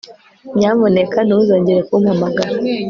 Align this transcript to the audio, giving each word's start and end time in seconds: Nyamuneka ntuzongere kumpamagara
Nyamuneka 0.57 1.17
ntuzongere 1.23 1.81
kumpamagara 1.87 2.53